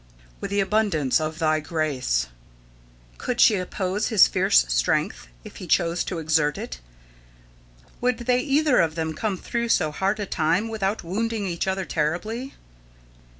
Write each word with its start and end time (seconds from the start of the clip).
"With 0.39 0.49
the 0.49 0.61
abundance 0.61 1.21
of 1.21 1.37
Thy 1.37 1.59
grace" 1.59 2.25
Could 3.19 3.39
she 3.39 3.53
oppose 3.57 4.07
his 4.07 4.27
fierce 4.27 4.65
strength, 4.67 5.27
if 5.43 5.57
he 5.57 5.67
chose 5.67 6.03
to 6.05 6.17
exert 6.17 6.57
it? 6.57 6.79
Would 8.01 8.17
they 8.25 8.39
either 8.39 8.79
of 8.79 8.95
them 8.95 9.13
come 9.13 9.37
through 9.37 9.69
so 9.69 9.91
hard 9.91 10.19
a 10.19 10.25
time 10.25 10.69
without 10.69 11.03
wounding 11.03 11.45
each 11.45 11.67
other 11.67 11.85
terribly? 11.85 12.55